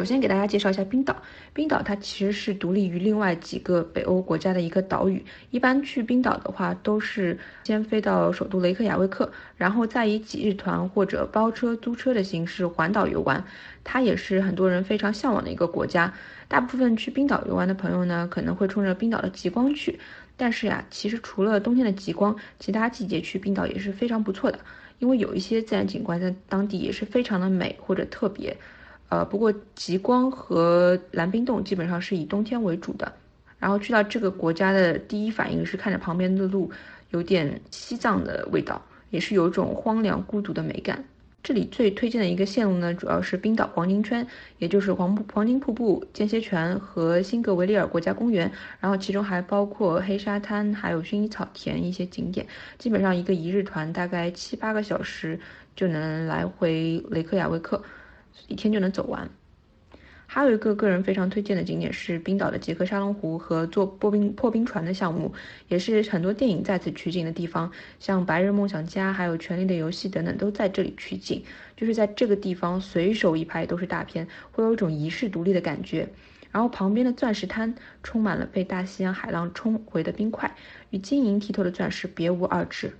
[0.00, 1.14] 首先给大家介绍一下冰岛。
[1.52, 5.22] 冰岛它其实是独立于另外几个北欧国家的一个岛屿。
[5.50, 13.44] 一般去冰岛的话，都是先飞到首都雷克雅未克，然后再以几日团或者包车、租车的形式环岛游玩。
[13.84, 16.14] 它也是很多人非常向往的一个国家。
[16.48, 20.00] 大部分去冰岛游玩的朋友呢，可能会冲着冰岛的极光去。
[20.38, 24.58] 但是呀，其实除了冬天的极光，其他季节去冰岛也是非常不错的，
[24.98, 28.56] 因为有一些自然景观在当地也是非常的美或者特别。
[29.10, 33.12] 呃，不过极光和蓝冰洞基本上是以冬天为主的。
[33.58, 36.70] 然后去到这个国家的第一反应是看着旁边的路，
[37.10, 41.04] 有点西藏的味道，也是有一种荒凉孤独的美感。
[41.42, 44.26] 这里最推荐的一个线路呢，主要是冰岛黄金圈，
[44.58, 48.50] 也就是黄黄金瀑布、间歇泉和辛格维利尔国家公园。
[48.78, 52.46] 然后其中还包括黑沙滩，还有薰衣草田一些景点。
[52.78, 55.40] 基本上一个一日团大概七八个小时
[55.74, 57.82] 就能来回雷克雅未克。
[58.48, 59.28] 一天就能走完。
[60.26, 65.32] 还有一个个人非常推荐的景点是冰岛的杰克沙龙湖和坐破冰破冰船的项目，
[65.66, 71.42] 也是很多电影在此取景的地方，像《白日梦想家》还有《权力的游戏》等等都在这里取景。
[71.76, 76.08] 就是在这个地方随手一拍都是大片，会有一种遗世独立的感觉。
[76.52, 77.74] 然后旁边的钻石滩
[78.04, 80.54] 充满了被大西洋海浪冲回的冰块，
[80.90, 82.92] 与晶莹剔透的钻石别无二致。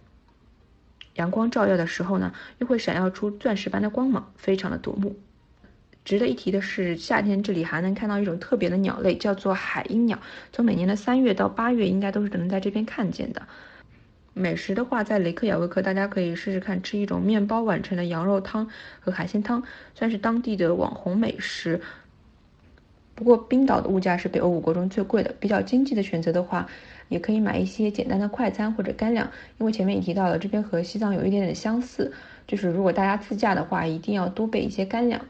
[1.15, 5.19] 阳光照耀的时候呢，又会闪耀出钻石般的光芒，非常的夺目。
[6.05, 10.19] 值得一提的是，夏天这里还能看到一种特别的鸟类，叫做海鹰鸟。
[10.53, 13.43] 从每年的三月到八月，应该都是能在这边看见的。
[14.33, 18.69] 美食的话，在雷克雅未克，大家可以试试看吃一种面包碗成的羊肉汤
[19.01, 19.63] 和海鲜汤，
[19.95, 21.83] 算是当地的网红美食。
[23.21, 25.35] 不过，冰岛的物价是北欧五国中最贵的。
[25.39, 26.67] 比较经济的选择的话，
[27.11, 32.15] 也可以买一些简单的快餐或者干粮，因为前面也提到了，这边和西藏有一点点相似，
[32.47, 35.21] 就是如果大家自驾的话，一定要多备一些干粮。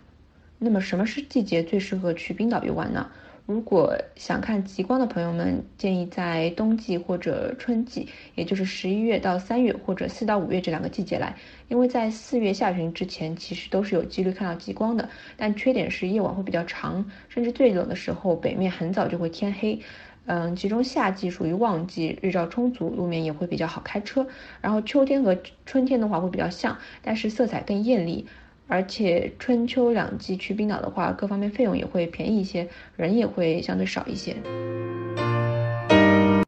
[0.60, 3.10] 那么什么是季节最适合去冰岛游玩呢？
[3.46, 11.34] 如果想看极光的朋友们，建议在冬季或者春季，也就是十一月到三月或者四到五月这两个季节来，
[11.68, 15.08] 因为在四月下旬之前，其实都是有几率看到极光的。
[15.36, 19.80] 但缺点是夜晚会比较长，甚至最冷的时候，北面很早就会天黑。
[20.26, 24.24] 嗯，其中夏季属于旺季，日照充足，路面也会比较好开车。
[24.60, 25.36] 然后秋天和
[25.66, 28.26] 春天的话会比较像，但是色彩更艳丽。
[28.70, 34.36] 而且春秋两季去冰岛的话，各方面费用也会便宜一些，人也会相对少一些。